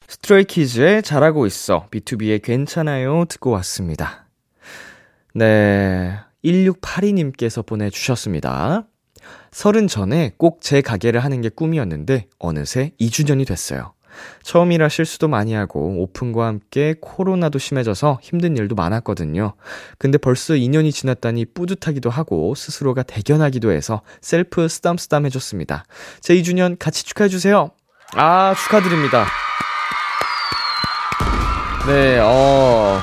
Stray 0.08 0.51
Kids의 0.51 1.03
잘하고 1.04 1.46
있어. 1.46 1.88
BTOB의 1.91 2.41
괜찮아요. 2.42 3.25
듣고 3.25 3.51
왔습니다. 3.51 4.28
네. 5.36 6.18
1682님께서 6.44 7.66
보내주셨습니다. 7.66 8.88
서른 9.51 9.88
전에 9.88 10.32
꼭 10.38 10.62
제 10.62 10.82
가게를 10.82 11.24
하는 11.24 11.42
게 11.42 11.50
꿈이었는데, 11.50 12.28
어느새 12.39 12.92
2주년이 13.00 13.46
됐어요. 13.48 13.94
처음이라 14.44 14.89
실수도 14.89 15.28
많이 15.28 15.54
하고 15.54 16.01
오픈과 16.01 16.46
함께 16.46 16.96
코로나도 17.00 17.60
심해져서 17.60 18.20
힘든 18.22 18.58
일도 18.58 18.75
많았거든요. 18.75 19.54
근데 19.98 20.18
벌써 20.18 20.54
2년이 20.54 20.92
지났다니 20.94 21.46
뿌듯하기도 21.46 22.10
하고 22.10 22.56
스스로가 22.56 23.04
대견하기도 23.04 23.72
해서 23.72 24.01
셀프 24.22 24.68
쓰담쓰담 24.68 25.25
해줬습니다. 25.25 25.86
제 26.22 26.36
2주년 26.36 26.78
같이 26.78 27.06
축하해주세요. 27.06 27.72
아, 28.16 28.56
축하드립니다. 28.56 29.25
네, 31.88 32.20
어, 32.22 33.00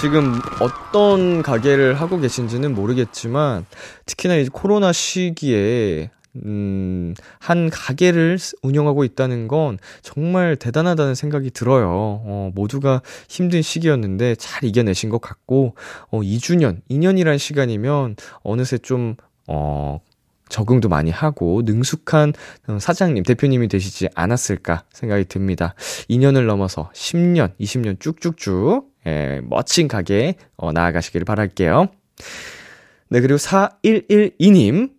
지금 0.00 0.40
어떤 0.60 1.42
가게를 1.42 1.94
하고 1.94 2.18
계신지는 2.18 2.74
모르겠지만, 2.74 3.64
특히나 4.06 4.34
이 4.34 4.48
코로나 4.48 4.92
시기에 4.92 6.10
음, 6.44 7.14
한 7.38 7.70
가게를 7.70 8.38
운영하고 8.62 9.04
있다는 9.04 9.48
건 9.48 9.78
정말 10.02 10.56
대단하다는 10.56 11.14
생각이 11.14 11.50
들어요. 11.50 11.88
어, 12.24 12.50
모두가 12.54 13.02
힘든 13.28 13.62
시기였는데 13.62 14.34
잘 14.36 14.64
이겨내신 14.64 15.10
것 15.10 15.20
같고, 15.20 15.74
어, 16.10 16.20
2주년, 16.20 16.80
2년이란 16.90 17.38
시간이면 17.38 18.16
어느새 18.42 18.78
좀, 18.78 19.14
어, 19.46 20.00
적응도 20.48 20.88
많이 20.88 21.10
하고 21.10 21.62
능숙한 21.64 22.32
어, 22.68 22.78
사장님, 22.78 23.24
대표님이 23.24 23.68
되시지 23.68 24.08
않았을까 24.14 24.84
생각이 24.92 25.24
듭니다. 25.24 25.74
2년을 26.10 26.46
넘어서 26.46 26.90
10년, 26.94 27.56
20년 27.58 27.98
쭉쭉쭉 27.98 28.88
예, 29.06 29.40
멋진 29.44 29.88
가게 29.88 30.34
어, 30.56 30.72
나아가시기를 30.72 31.24
바랄게요. 31.24 31.88
네, 33.08 33.20
그리고 33.20 33.36
4112님. 33.36 34.93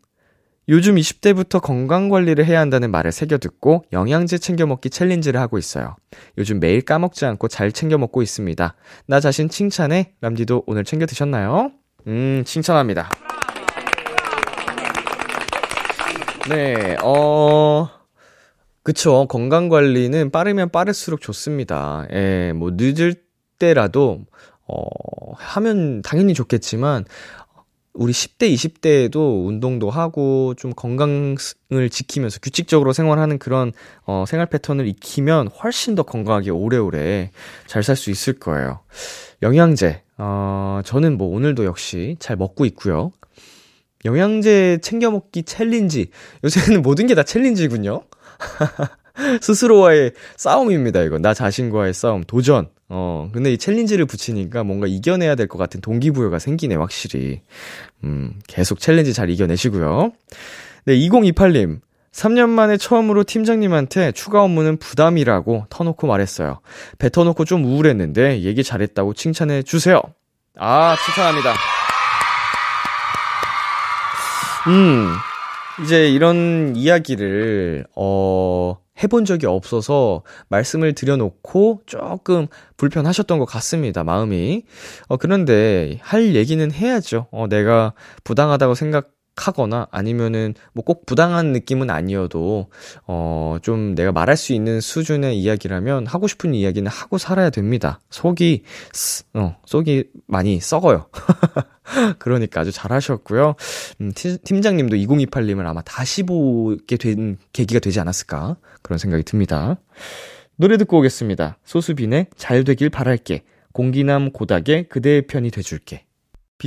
요즘 0.67 0.95
20대부터 0.95 1.61
건강 1.61 2.09
관리를 2.09 2.45
해야 2.45 2.59
한다는 2.59 2.89
말을 2.89 3.11
새겨 3.11 3.37
듣고 3.37 3.85
영양제 3.91 4.39
챙겨 4.39 4.65
먹기 4.65 4.89
챌린지를 4.89 5.39
하고 5.39 5.59
있어요. 5.59 5.95
요즘 6.39 6.59
매일 6.59 6.81
까먹지 6.81 7.25
않고 7.25 7.49
잘 7.49 7.71
챙겨 7.71 7.99
먹고 7.99 8.23
있습니다. 8.23 8.75
나 9.05 9.19
자신 9.19 9.47
칭찬해. 9.47 10.13
람디도 10.21 10.63
오늘 10.65 10.83
챙겨 10.83 11.05
드셨나요? 11.05 11.71
음, 12.07 12.43
칭찬합니다. 12.45 13.09
네, 16.49 16.95
어, 17.03 17.89
그쵸. 18.81 19.27
건강 19.27 19.69
관리는 19.69 20.31
빠르면 20.31 20.69
빠를수록 20.69 21.21
좋습니다. 21.21 22.07
예, 22.11 22.53
뭐, 22.55 22.71
늦을 22.73 23.15
때라도, 23.57 24.25
어, 24.67 25.33
하면 25.37 26.01
당연히 26.03 26.33
좋겠지만, 26.33 27.05
우리 27.95 28.11
10대, 28.11 28.53
20대에도 28.53 29.47
운동도 29.47 29.89
하고 29.89 30.53
좀 30.55 30.73
건강을 30.73 31.89
지키면서 31.89 32.39
규칙적으로 32.41 32.91
생활하는 32.93 33.39
그런 33.39 33.71
어, 34.05 34.25
생활 34.27 34.47
패턴을 34.47 34.85
익히면 34.87 35.47
훨씬 35.47 35.95
더 35.95 36.03
건강하게 36.03 36.51
오래오래 36.51 37.31
잘 37.67 37.83
살 37.83 37.95
수 37.95 38.11
있을 38.11 38.33
거예요. 38.33 38.79
영양제, 39.41 40.03
어, 40.17 40.81
저는 40.85 41.17
뭐 41.17 41.33
오늘도 41.35 41.63
역시 41.65 42.17
잘 42.19 42.35
먹고 42.35 42.65
있고요. 42.65 43.11
영양제 44.03 44.79
챙겨 44.81 45.09
먹기 45.11 45.43
챌린지. 45.43 46.09
요새는 46.43 46.81
모든 46.81 47.07
게 47.07 47.15
다 47.15 47.23
챌린지군요. 47.23 48.03
스스로와의 49.41 50.11
싸움입니다, 50.37 51.01
이거. 51.01 51.17
나 51.19 51.33
자신과의 51.33 51.93
싸움, 51.93 52.23
도전. 52.23 52.69
어, 52.89 53.29
근데 53.33 53.51
이 53.53 53.57
챌린지를 53.57 54.05
붙이니까 54.05 54.63
뭔가 54.63 54.85
이겨내야 54.87 55.35
될 55.35 55.47
것 55.47 55.57
같은 55.57 55.81
동기부여가 55.81 56.37
생기네, 56.39 56.75
확실히. 56.75 57.41
음, 58.03 58.33
계속 58.47 58.79
챌린지 58.79 59.13
잘 59.13 59.29
이겨내시고요. 59.29 60.11
네, 60.85 60.95
2028님. 60.95 61.79
3년 62.11 62.47
만에 62.49 62.77
처음으로 62.77 63.25
팀장님한테 63.25 64.13
추가 64.13 64.41
업무는 64.41 64.77
부담이라고 64.77 65.65
터놓고 65.69 66.07
말했어요. 66.07 66.61
뱉어놓고 66.97 67.43
좀 67.43 67.65
우울했는데 67.65 68.41
얘기 68.43 68.63
잘했다고 68.63 69.13
칭찬해 69.15 69.63
주세요. 69.63 70.01
아, 70.57 70.95
칭찬합니다. 71.05 71.53
음, 74.67 75.09
이제 75.83 76.09
이런 76.09 76.73
이야기를, 76.75 77.85
어, 77.95 78.77
해본 79.03 79.25
적이 79.25 79.47
없어서 79.47 80.23
말씀을 80.49 80.93
드려놓고 80.93 81.81
조금 81.85 82.47
불편하셨던 82.77 83.39
것 83.39 83.45
같습니다, 83.45 84.03
마음이. 84.03 84.63
어, 85.07 85.17
그런데 85.17 85.99
할 86.01 86.35
얘기는 86.35 86.71
해야죠. 86.71 87.27
어, 87.31 87.47
내가 87.47 87.93
부당하다고 88.23 88.75
생각, 88.75 89.14
하거나 89.35 89.87
아니면은 89.91 90.53
뭐 90.73 90.83
꼭 90.85 91.05
부당한 91.05 91.51
느낌은 91.51 91.89
아니어도 91.89 92.69
어 93.07 93.57
좀 93.61 93.95
내가 93.95 94.11
말할 94.11 94.37
수 94.37 94.53
있는 94.53 94.81
수준의 94.81 95.39
이야기라면 95.39 96.05
하고 96.07 96.27
싶은 96.27 96.53
이야기는 96.53 96.89
하고 96.91 97.17
살아야 97.17 97.49
됩니다. 97.49 97.99
속이 98.09 98.63
어 99.33 99.55
속이 99.65 100.05
많이 100.27 100.59
썩어요. 100.59 101.07
그러니까 102.19 102.61
아주 102.61 102.71
잘하셨고요. 102.71 103.55
음, 104.01 104.11
팀장님도 104.13 104.95
2028님을 104.97 105.65
아마 105.65 105.81
다시 105.81 106.23
보게 106.23 106.97
된 106.97 107.37
계기가 107.53 107.79
되지 107.79 107.99
않았을까 107.99 108.57
그런 108.81 108.97
생각이 108.97 109.23
듭니다. 109.23 109.77
노래 110.57 110.77
듣고 110.77 110.99
오겠습니다. 110.99 111.57
소수빈의 111.65 112.27
잘 112.37 112.63
되길 112.63 112.89
바랄게. 112.89 113.43
공기남 113.73 114.31
고닥의 114.31 114.87
그대의 114.89 115.27
편이 115.27 115.51
돼줄게. 115.51 116.04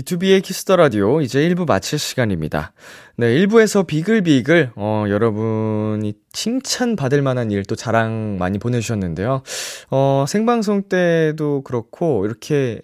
B2B의 0.02 0.42
키스터 0.42 0.76
라디오 0.76 1.20
이제 1.20 1.40
1부 1.48 1.66
마칠 1.66 1.98
시간입니다. 1.98 2.72
네, 3.16 3.34
1부에서 3.38 3.86
비글비글 3.86 4.72
어 4.76 5.04
여러분이 5.08 6.14
칭찬 6.32 6.94
받을 6.94 7.22
만한 7.22 7.50
일 7.50 7.58
또 7.64 7.74
자랑 7.74 8.36
많이 8.38 8.58
보내 8.58 8.80
주셨는데요. 8.80 9.42
어 9.90 10.24
생방송 10.28 10.84
때도 10.88 11.62
그렇고 11.62 12.24
이렇게 12.24 12.80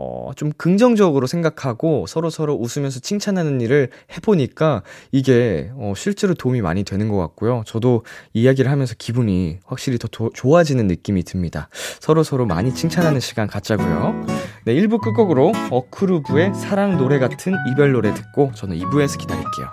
어, 0.00 0.30
좀 0.36 0.52
긍정적으로 0.56 1.26
생각하고 1.26 2.06
서로 2.06 2.30
서로 2.30 2.54
웃으면서 2.54 3.00
칭찬하는 3.00 3.60
일을 3.60 3.90
해보니까 4.16 4.84
이게, 5.10 5.72
어, 5.74 5.92
실제로 5.96 6.34
도움이 6.34 6.60
많이 6.62 6.84
되는 6.84 7.08
것 7.08 7.16
같고요. 7.16 7.64
저도 7.66 8.04
이야기를 8.32 8.70
하면서 8.70 8.94
기분이 8.96 9.58
확실히 9.64 9.98
더 9.98 10.06
도, 10.06 10.30
좋아지는 10.32 10.86
느낌이 10.86 11.24
듭니다. 11.24 11.68
서로서로 11.98 12.46
많이 12.46 12.72
칭찬하는 12.72 13.18
시간 13.18 13.48
갖자고요. 13.48 14.24
네, 14.66 14.74
1부 14.74 15.00
끝곡으로 15.00 15.52
어크루브의 15.70 16.54
사랑 16.54 16.96
노래 16.96 17.18
같은 17.18 17.56
이별 17.72 17.90
노래 17.90 18.14
듣고 18.14 18.52
저는 18.54 18.78
2부에서 18.78 19.18
기다릴게요. 19.18 19.66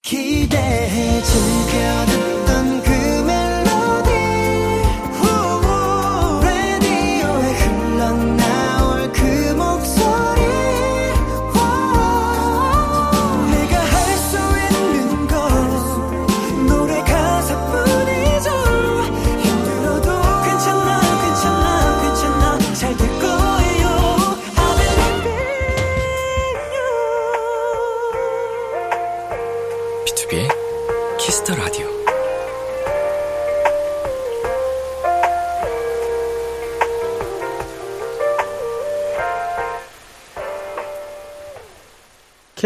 기대해 0.00 1.20
즐겨 1.20 2.37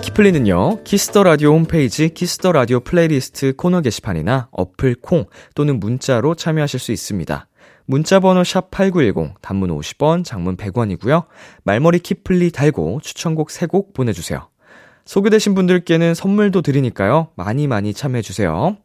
키플리는요, 0.00 0.84
키스 0.84 1.08
더 1.08 1.22
라디오 1.22 1.52
홈페이지 1.54 2.08
키스 2.08 2.36
더 2.36 2.52
라디오 2.52 2.80
플레이리스트 2.80 3.54
코너 3.56 3.80
게시판이나 3.80 4.48
어플 4.52 4.96
콩 5.00 5.26
또는 5.54 5.80
문자로 5.80 6.34
참여하실 6.34 6.80
수 6.80 6.92
있습니다. 6.92 7.48
문자 7.86 8.20
번호 8.20 8.44
샵 8.44 8.70
8910 8.70 9.34
단문 9.40 9.70
50원, 9.70 10.24
장문 10.24 10.56
100원이고요. 10.56 11.24
말머리 11.64 12.00
키플리 12.00 12.50
달고 12.50 13.00
추천곡 13.02 13.48
3곡 13.48 13.94
보내 13.94 14.12
주세요. 14.12 14.48
소개되신 15.04 15.54
분들께는 15.54 16.14
선물도 16.14 16.62
드리니까요. 16.62 17.28
많이 17.34 17.66
많이 17.66 17.94
참여해 17.94 18.22
주세요. 18.22 18.76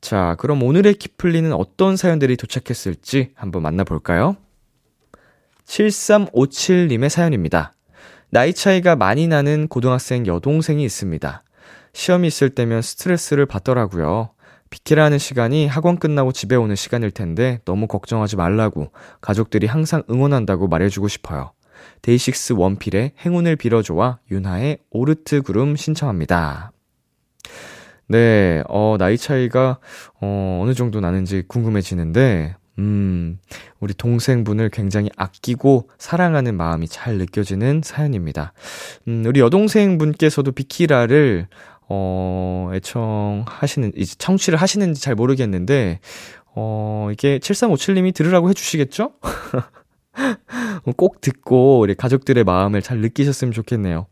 자, 0.00 0.36
그럼 0.38 0.62
오늘의 0.62 0.94
키플리는 0.94 1.52
어떤 1.52 1.96
사연들이 1.96 2.36
도착했을지 2.36 3.32
한번 3.34 3.62
만나볼까요? 3.62 4.36
7357님의 5.66 7.08
사연입니다. 7.08 7.72
나이 8.30 8.52
차이가 8.52 8.94
많이 8.94 9.26
나는 9.26 9.68
고등학생 9.68 10.26
여동생이 10.26 10.84
있습니다. 10.84 11.42
시험이 11.94 12.28
있을 12.28 12.50
때면 12.50 12.82
스트레스를 12.82 13.46
받더라고요. 13.46 14.30
비키라는 14.68 15.16
시간이 15.16 15.66
학원 15.66 15.98
끝나고 15.98 16.32
집에 16.32 16.54
오는 16.54 16.76
시간일 16.76 17.10
텐데 17.10 17.60
너무 17.64 17.86
걱정하지 17.86 18.36
말라고 18.36 18.92
가족들이 19.22 19.66
항상 19.66 20.02
응원한다고 20.10 20.68
말해주고 20.68 21.08
싶어요. 21.08 21.52
데이식스 22.02 22.54
원필의 22.54 23.12
행운을 23.24 23.56
빌어줘와 23.56 24.18
윤하의 24.30 24.80
오르트 24.90 25.40
구름 25.40 25.74
신청합니다. 25.74 26.72
네, 28.08 28.62
어, 28.68 28.96
나이 28.98 29.16
차이가, 29.18 29.78
어, 30.20 30.60
어느 30.62 30.72
정도 30.72 31.00
나는지 31.00 31.44
궁금해지는데, 31.46 32.56
음, 32.78 33.38
우리 33.80 33.92
동생분을 33.94 34.70
굉장히 34.70 35.10
아끼고 35.16 35.90
사랑하는 35.98 36.56
마음이 36.56 36.88
잘 36.88 37.18
느껴지는 37.18 37.82
사연입니다. 37.84 38.52
음, 39.08 39.24
우리 39.26 39.40
여동생분께서도 39.40 40.52
비키라를, 40.52 41.48
어, 41.88 42.70
애청하시는, 42.74 43.92
이제 43.96 44.14
청취를 44.18 44.60
하시는지 44.60 45.00
잘 45.00 45.14
모르겠는데, 45.14 46.00
어, 46.54 47.08
이게 47.12 47.38
7357님이 47.38 48.14
들으라고 48.14 48.48
해주시겠죠? 48.50 49.12
꼭 50.96 51.20
듣고 51.20 51.80
우리 51.80 51.94
가족들의 51.94 52.42
마음을 52.44 52.82
잘 52.82 52.98
느끼셨으면 52.98 53.52
좋겠네요. 53.52 54.06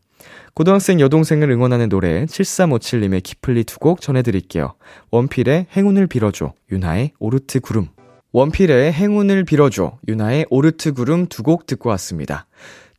고등학생 0.53 0.99
여동생을 0.99 1.51
응원하는 1.51 1.87
노래 1.89 2.25
7357님의 2.25 3.21
기플리 3.23 3.63
두 3.63 3.77
곡 3.79 4.01
전해드릴게요. 4.01 4.73
원필의 5.11 5.67
행운을 5.75 6.07
빌어줘, 6.07 6.53
윤하의 6.71 7.11
오르트 7.19 7.59
구름. 7.59 7.89
원필의 8.33 8.91
행운을 8.93 9.43
빌어줘, 9.45 9.97
윤하의 10.07 10.47
오르트 10.49 10.93
구름 10.93 11.27
두 11.27 11.43
곡 11.43 11.65
듣고 11.65 11.89
왔습니다. 11.91 12.45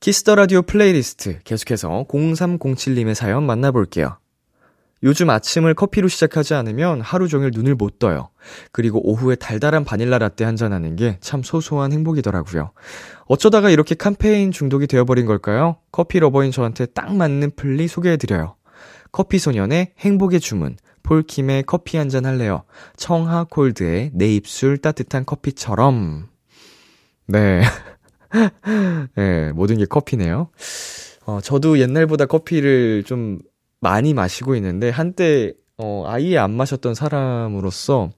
키스 0.01 0.22
더 0.22 0.35
라디오 0.37 0.63
플레이리스트 0.63 1.41
계속해서 1.45 2.07
0307님의 2.09 3.15
사연 3.15 3.45
만나볼게요. 3.45 4.19
요즘 5.05 5.31
아침을 5.31 5.75
커피로 5.75 6.09
시작하지 6.09 6.55
않으면 6.55 7.01
하루 7.03 7.29
종일 7.29 7.51
눈을 7.55 7.75
못 7.77 7.99
떠요. 7.99 8.31
그리고 8.73 9.01
오후에 9.09 9.37
달달한 9.37 9.85
바닐라 9.85 10.19
라떼 10.19 10.45
한잔하는 10.45 10.97
게 10.97 11.19
참 11.21 11.43
소소한 11.43 11.93
행복이더라고요. 11.93 12.73
어쩌다가 13.27 13.71
이렇게 13.71 13.95
카페인 13.95 14.51
중독이 14.51 14.87
되어버린 14.87 15.27
걸까요? 15.27 15.77
커피 15.93 16.19
lover인 16.19 16.51
저한테 16.51 16.87
딱 16.87 17.15
맞는 17.15 17.53
플리 17.55 17.87
소개해드려요. 17.87 18.57
커피 19.13 19.39
소년의 19.39 19.93
행복의 19.99 20.41
주문, 20.41 20.77
폴킴의 21.09 21.63
커피 21.65 21.97
한 21.97 22.11
잔 22.11 22.27
할래요. 22.27 22.65
청하 22.97 23.45
콜드의 23.45 24.11
내 24.13 24.29
입술 24.35 24.77
따뜻한 24.77 25.25
커피처럼. 25.25 26.29
네. 27.27 27.63
네, 29.17 29.53
모든 29.53 29.79
게 29.79 29.87
커피네요. 29.87 30.51
어, 31.25 31.41
저도 31.43 31.79
옛날보다 31.79 32.27
커피를 32.27 33.05
좀 33.05 33.39
많이 33.81 34.13
마시고 34.13 34.55
있는데 34.57 34.91
한때 34.91 35.55
어 35.79 36.05
아예 36.07 36.37
안 36.37 36.51
마셨던 36.53 36.95
사람으로서 36.95 38.11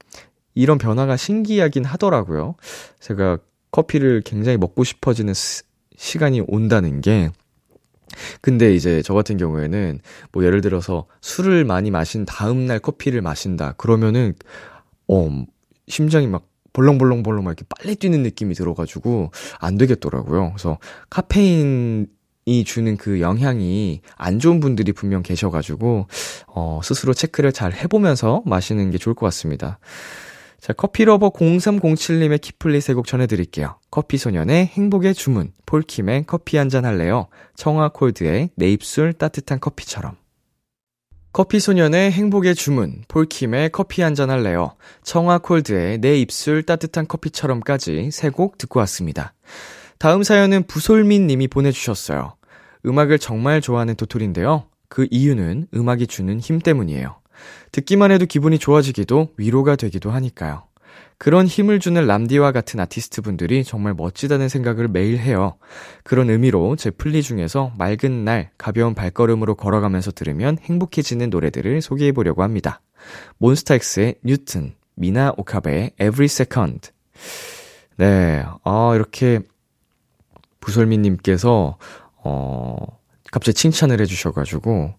이런 0.55 0.79
변화가 0.79 1.16
신기하긴 1.16 1.85
하더라고요. 1.85 2.57
제가 2.98 3.38
커피를 3.70 4.22
굉장히 4.24 4.57
먹고 4.59 4.83
싶어지는 4.83 5.35
스, 5.35 5.62
시간이 5.96 6.42
온다는 6.48 7.00
게 7.03 7.31
근데 8.40 8.75
이제 8.75 9.03
저 9.03 9.14
같은 9.14 9.37
경우에는 9.37 10.01
뭐 10.33 10.44
예를 10.44 10.61
들어서 10.61 11.07
술을 11.20 11.64
많이 11.64 11.90
마신 11.90 12.25
다음 12.25 12.66
날 12.66 12.79
커피를 12.79 13.23
마신다. 13.23 13.75
그러면은 13.77 14.35
어 15.09 15.44
심장이 15.88 16.27
막 16.27 16.46
벌렁벌렁벌렁 16.73 17.44
막 17.44 17.51
이렇게 17.51 17.64
빨리 17.68 17.96
뛰는 17.96 18.23
느낌이 18.23 18.55
들어가지고 18.55 19.31
안 19.59 19.77
되겠더라고요. 19.77 20.53
그래서 20.53 20.79
카페인 21.09 22.07
이 22.46 22.64
주는 22.64 22.96
그 22.96 23.20
영향이 23.20 24.01
안 24.16 24.38
좋은 24.38 24.61
분들이 24.61 24.92
분명 24.92 25.23
계셔가지고, 25.23 26.07
어, 26.49 26.81
스스로 26.83 27.12
체크를 27.12 27.53
잘 27.53 27.73
해보면서 27.73 28.42
마시는 28.46 28.90
게 28.90 28.99
좋을 28.99 29.14
것 29.14 29.27
같습니다. 29.27 29.79
자, 30.61 30.75
커피러버 30.75 31.31
0307님의 31.31 32.40
키플리 32.40 32.81
세곡 32.83 33.07
전해드릴게요. 33.07 33.79
커피소년의 33.90 34.66
행복의 34.66 35.14
주문, 35.14 35.53
폴킴의 35.66 36.25
커피 36.27 36.59
한 36.59 36.68
잔 36.68 36.85
할래요. 36.85 37.29
청아콜드의 37.57 38.51
내 38.57 38.70
입술 38.70 39.14
따뜻한 39.14 39.59
커피처럼. 39.61 40.16
커피소년의 41.33 42.12
행복의 42.12 42.55
주문, 42.55 43.05
폴킴의 43.09 43.70
커피 43.70 44.03
한 44.03 44.14
잔 44.14 44.29
할래요. 44.31 44.75
청하 45.05 45.48
콜드의 45.48 45.98
내 45.99 46.16
입술 46.18 46.62
따뜻한 46.64 47.09
커피처럼까지 47.09 48.11
세 48.11 48.31
곡 48.31 48.59
듣고 48.59 48.81
왔습니다. 48.81 49.33
다음 49.99 50.23
사연은 50.23 50.64
부솔민 50.66 51.27
님이 51.27 51.49
보내주셨어요. 51.49 52.35
음악을 52.85 53.18
정말 53.18 53.61
좋아하는 53.61 53.94
도토리인데요. 53.94 54.66
그 54.88 55.07
이유는 55.11 55.68
음악이 55.75 56.07
주는 56.07 56.38
힘 56.40 56.59
때문이에요. 56.59 57.19
듣기만 57.72 58.11
해도 58.11 58.26
기분이 58.26 58.59
좋아지기도 58.59 59.29
위로가 59.37 59.76
되기도 59.76 60.11
하니까요. 60.11 60.64
그런 61.18 61.46
힘을 61.46 61.81
주는 61.81 62.07
람디와 62.07 62.50
같은 62.50 62.81
아티스트 62.81 63.20
분들이 63.20 63.62
정말 63.62 63.92
멋지다는 63.92 64.48
생각을 64.48 64.88
매일 64.88 65.18
해요. 65.18 65.59
그런 66.03 66.31
의미로 66.31 66.76
제 66.76 66.90
플리 66.90 67.22
중에서 67.22 67.72
맑은 67.76 68.24
날 68.24 68.50
가벼운 68.57 68.94
발걸음으로 68.94 69.55
걸어가면서 69.55 70.12
들으면 70.12 70.57
행복해지는 70.62 71.29
노래들을 71.29 71.83
소개해 71.83 72.12
보려고 72.12 72.42
합니다. 72.42 72.81
몬스타엑스의 73.37 74.16
뉴튼, 74.24 74.72
미나 74.94 75.35
오카베의 75.37 75.92
Every 76.00 76.24
Second. 76.24 76.90
네, 77.96 78.42
아, 78.64 78.92
이렇게 78.94 79.40
부솔미님께서, 80.61 81.76
어, 82.24 82.76
갑자기 83.31 83.59
칭찬을 83.59 84.00
해주셔가지고, 84.00 84.94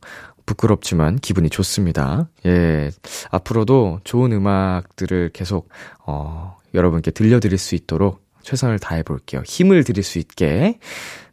부끄럽지만 0.51 1.17
기분이 1.17 1.49
좋습니다. 1.49 2.29
예. 2.45 2.91
앞으로도 3.29 4.01
좋은 4.03 4.31
음악들을 4.31 5.29
계속, 5.33 5.69
어, 6.05 6.57
여러분께 6.73 7.11
들려드릴 7.11 7.57
수 7.57 7.75
있도록 7.75 8.21
최선을 8.43 8.79
다해 8.79 9.03
볼게요. 9.03 9.41
힘을 9.45 9.83
드릴 9.83 10.03
수 10.03 10.19
있게. 10.19 10.79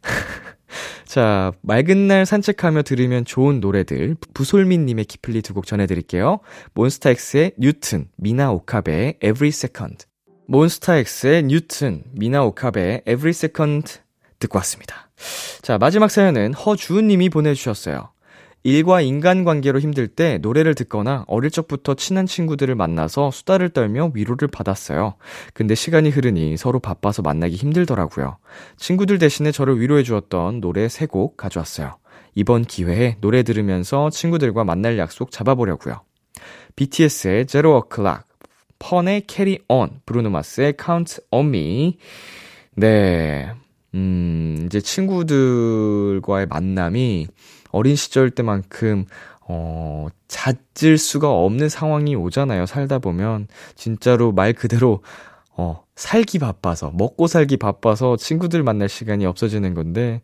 자, 1.05 1.51
맑은 1.61 2.07
날 2.07 2.25
산책하며 2.25 2.83
들으면 2.83 3.25
좋은 3.25 3.59
노래들, 3.59 4.15
부솔민님의 4.33 5.05
기플리 5.05 5.41
두 5.41 5.53
곡 5.53 5.65
전해드릴게요. 5.65 6.39
몬스타엑스의 6.75 7.53
뉴튼, 7.57 8.07
미나 8.17 8.51
오카베의 8.51 9.15
Every 9.23 9.49
Second. 9.49 10.05
몬스타엑스의 10.47 11.43
뉴튼, 11.43 12.03
미나 12.11 12.43
오카베의 12.43 13.01
Every 13.07 13.29
Second 13.31 13.99
듣고 14.37 14.57
왔습니다. 14.59 15.09
자, 15.63 15.77
마지막 15.79 16.11
사연은 16.11 16.53
허주은님이 16.53 17.29
보내주셨어요. 17.29 18.11
일과 18.63 18.99
인간관계로 19.01 19.79
힘들 19.79 20.07
때 20.07 20.37
노래를 20.39 20.75
듣거나 20.75 21.23
어릴 21.27 21.49
적부터 21.49 21.93
친한 21.95 22.25
친구들을 22.25 22.75
만나서 22.75 23.31
수다를 23.31 23.69
떨며 23.69 24.11
위로를 24.13 24.47
받았어요. 24.49 25.15
근데 25.53 25.75
시간이 25.75 26.09
흐르니 26.09 26.57
서로 26.57 26.79
바빠서 26.79 27.21
만나기 27.21 27.55
힘들더라고요. 27.55 28.37
친구들 28.77 29.17
대신에 29.17 29.51
저를 29.51 29.79
위로해 29.79 30.03
주었던 30.03 30.61
노래 30.61 30.87
세 30.89 31.07
곡 31.07 31.37
가져왔어요. 31.37 31.95
이번 32.35 32.65
기회에 32.65 33.17
노래 33.21 33.41
들으면서 33.43 34.09
친구들과 34.09 34.63
만날 34.63 34.97
약속 34.97 35.31
잡아보려고요. 35.31 36.01
BTS의 36.75 37.47
Zero 37.47 37.81
O'Clock, 37.81 38.23
펀의 38.77 39.23
Carry 39.27 39.57
On, 39.67 39.89
브루노마스의 40.05 40.75
Count 40.81 41.21
On 41.31 41.47
Me. 41.47 41.97
네. 42.75 43.51
음, 43.95 44.63
이제 44.67 44.79
친구들과의 44.79 46.45
만남이 46.47 47.27
어린 47.71 47.95
시절 47.95 48.29
때만큼, 48.29 49.05
어, 49.41 50.07
잦을 50.27 50.97
수가 50.97 51.31
없는 51.31 51.69
상황이 51.69 52.15
오잖아요. 52.15 52.65
살다 52.65 52.99
보면. 52.99 53.47
진짜로 53.75 54.31
말 54.31 54.53
그대로, 54.53 55.01
어, 55.57 55.83
살기 55.95 56.39
바빠서, 56.39 56.91
먹고 56.93 57.27
살기 57.27 57.57
바빠서 57.57 58.15
친구들 58.15 58.63
만날 58.63 58.89
시간이 58.89 59.25
없어지는 59.25 59.73
건데, 59.73 60.21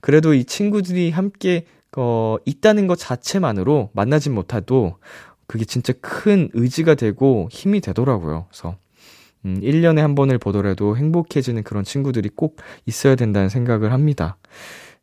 그래도 0.00 0.34
이 0.34 0.44
친구들이 0.44 1.10
함께, 1.10 1.66
어, 1.96 2.36
있다는 2.44 2.86
것 2.86 2.96
자체만으로 2.98 3.90
만나진 3.94 4.34
못해도, 4.34 4.98
그게 5.46 5.64
진짜 5.64 5.92
큰 6.00 6.50
의지가 6.52 6.94
되고 6.94 7.48
힘이 7.50 7.80
되더라고요. 7.80 8.46
그래서, 8.50 8.76
음, 9.46 9.60
1년에 9.62 9.98
한 10.00 10.14
번을 10.14 10.38
보더라도 10.38 10.96
행복해지는 10.96 11.62
그런 11.62 11.84
친구들이 11.84 12.30
꼭 12.34 12.58
있어야 12.84 13.14
된다는 13.14 13.48
생각을 13.48 13.92
합니다. 13.92 14.36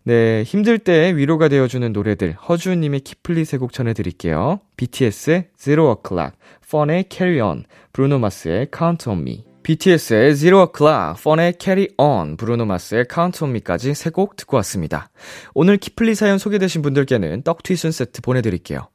네, 0.05 0.43
힘들 0.43 0.79
때 0.79 1.15
위로가 1.15 1.47
되어주는 1.47 1.93
노래들 1.93 2.33
허주님의 2.33 3.01
키플리 3.01 3.45
세 3.45 3.57
곡 3.57 3.71
전해드릴게요. 3.71 4.59
BTS의 4.75 5.49
Zero 5.57 5.95
O'Clock, 5.95 6.33
펀의 6.69 7.05
Carry 7.09 7.39
On, 7.47 7.63
브루노 7.93 8.19
마스의 8.19 8.67
Count 8.75 9.09
On 9.09 9.19
Me. 9.21 9.45
BTS의 9.63 10.35
Zero 10.35 10.65
O'Clock, 10.65 11.23
펀의 11.23 11.53
Carry 11.57 11.87
On, 11.97 12.35
브루노 12.35 12.65
마스의 12.65 13.05
Count 13.11 13.43
On 13.45 13.51
Me까지 13.55 13.93
세 13.93 14.09
곡 14.09 14.35
듣고 14.35 14.57
왔습니다. 14.57 15.09
오늘 15.53 15.77
키플리 15.77 16.15
사연 16.15 16.37
소개되신 16.37 16.81
분들께는 16.81 17.43
떡튀순 17.43 17.91
세트 17.93 18.21
보내드릴게요. 18.21 18.89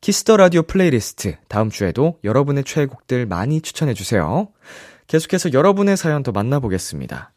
키스 0.00 0.23
더 0.23 0.36
라디오 0.36 0.62
플레이리스트 0.62 1.36
다음 1.48 1.70
주에도 1.70 2.18
여러분의 2.22 2.62
최애곡들 2.64 3.26
많이 3.26 3.60
추천해주세요. 3.60 4.48
계속해서 5.08 5.52
여러분의 5.52 5.96
사연 5.96 6.22
더 6.22 6.30
만나보겠습니다. 6.30 7.32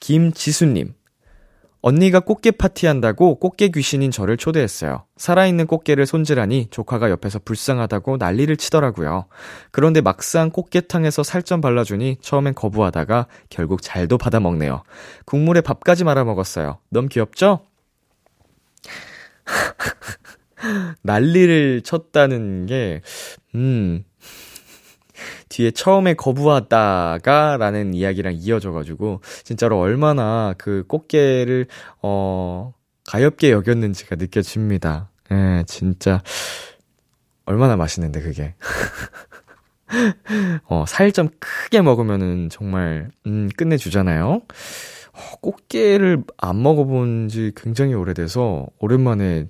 김지수님, 0.00 0.94
언니가 1.82 2.20
꽃게 2.20 2.50
파티한다고 2.52 3.36
꽃게 3.36 3.68
귀신인 3.68 4.10
저를 4.10 4.36
초대했어요. 4.36 5.04
살아있는 5.16 5.66
꽃게를 5.66 6.04
손질하니 6.04 6.68
조카가 6.70 7.10
옆에서 7.10 7.38
불쌍하다고 7.44 8.18
난리를 8.18 8.54
치더라고요. 8.56 9.26
그런데 9.70 10.00
막상 10.00 10.50
꽃게탕에서 10.50 11.22
살점 11.22 11.60
발라주니 11.60 12.18
처음엔 12.20 12.54
거부하다가 12.54 13.26
결국 13.48 13.80
잘도 13.80 14.18
받아 14.18 14.40
먹네요. 14.40 14.82
국물에 15.24 15.62
밥까지 15.62 16.04
말아 16.04 16.24
먹었어요. 16.24 16.78
너무 16.90 17.08
귀엽죠? 17.08 17.60
난리를 21.02 21.80
쳤다는 21.82 22.66
게, 22.66 23.00
음, 23.54 24.04
뒤에 25.48 25.70
처음에 25.72 26.14
거부하다가 26.14 27.56
라는 27.58 27.94
이야기랑 27.94 28.34
이어져가지고, 28.36 29.20
진짜로 29.44 29.78
얼마나 29.80 30.54
그 30.58 30.84
꽃게를, 30.88 31.66
어, 32.02 32.72
가엽게 33.06 33.50
여겼는지가 33.52 34.16
느껴집니다. 34.16 35.10
예, 35.32 35.64
진짜, 35.66 36.22
얼마나 37.44 37.76
맛있는데, 37.76 38.20
그게. 38.20 38.54
어, 40.66 40.84
살 40.86 41.12
좀 41.12 41.28
크게 41.40 41.80
먹으면은 41.82 42.48
정말, 42.50 43.10
음, 43.26 43.48
끝내주잖아요. 43.56 44.42
어, 45.12 45.36
꽃게를 45.40 46.22
안 46.38 46.62
먹어본 46.62 47.28
지 47.28 47.52
굉장히 47.56 47.94
오래돼서, 47.94 48.66
오랜만에, 48.78 49.46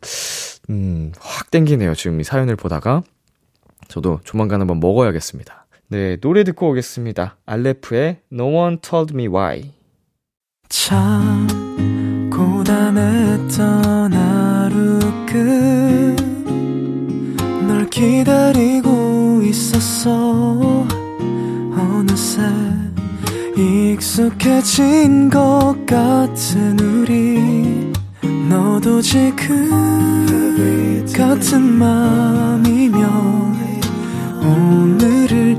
음, 0.70 1.12
확 1.18 1.50
땡기네요. 1.50 1.94
지금 1.94 2.20
이 2.20 2.24
사연을 2.24 2.56
보다가. 2.56 3.02
저도 3.88 4.20
조만간 4.24 4.60
한번 4.60 4.80
먹어야겠습니다. 4.80 5.59
네, 5.92 6.16
노래 6.20 6.44
듣고 6.44 6.70
오겠습니다. 6.70 7.38
알레프의 7.46 8.18
No 8.32 8.44
One 8.44 8.76
Told 8.80 9.12
Me 9.12 9.26
Why. 9.26 9.72
참, 10.68 11.48
고단했던 12.32 14.12
하루 14.12 15.00
끝널 17.66 17.90
기다리고 17.90 19.42
있었어. 19.42 20.86
어느새 21.72 22.42
익숙해진 23.56 25.28
것 25.28 25.74
같은 25.86 26.78
우리. 26.78 27.90
너도 28.48 29.02
지금 29.02 29.70
같은 31.12 31.60
맘이면 31.60 33.50
오늘을 34.42 35.58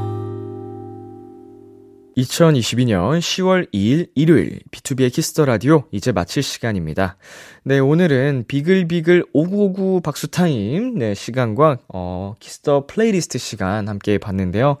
2022년 2.21 3.19
10월 3.19 3.71
2일 3.73 4.09
일요일 4.15 4.59
BTOB의 4.71 5.11
키스 5.11 5.32
더 5.32 5.45
라디오 5.45 5.83
이제 5.91 6.11
마칠 6.11 6.43
시간입니다. 6.43 7.17
네, 7.63 7.79
오늘은 7.79 8.45
비글비글 8.47 9.25
5959 9.33 10.01
박수 10.01 10.27
타임 10.27 10.97
네, 10.97 11.13
시간과 11.13 11.79
어 11.87 12.35
키스터 12.39 12.85
플레이리스트 12.87 13.37
시간 13.37 13.87
함께 13.87 14.17
해봤는데요. 14.17 14.77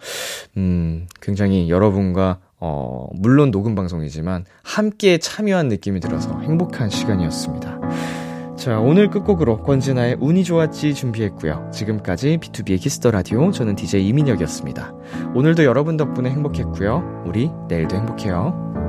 음, 0.57 1.07
굉장히 1.21 1.69
여러분과 1.69 2.39
어 2.59 3.07
물론 3.13 3.49
녹음 3.49 3.73
방송이지만 3.73 4.45
함께 4.61 5.17
참여한 5.17 5.67
느낌이 5.67 5.99
들어서 5.99 6.39
행복한 6.41 6.89
시간이었습니다. 6.89 7.79
자, 8.61 8.79
오늘 8.79 9.09
끝곡으로 9.09 9.63
권진아의 9.63 10.17
운이 10.19 10.43
좋았지 10.43 10.93
준비했고요. 10.93 11.71
지금까지 11.73 12.37
BTOB의 12.37 12.79
키스 12.79 12.98
더 12.98 13.09
라디오 13.09 13.49
저는 13.49 13.75
DJ 13.75 14.07
이민혁이었습니다. 14.09 14.93
오늘도 15.33 15.63
여러분 15.63 15.97
덕분에 15.97 16.29
행복했고요. 16.29 17.23
우리 17.25 17.49
내일도 17.67 17.95
행복해요. 17.95 18.80